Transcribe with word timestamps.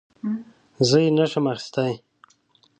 زه 0.89 0.97
یې 1.03 1.09
نه 1.17 1.25
شم 1.31 1.45
اخیستی. 1.53 1.93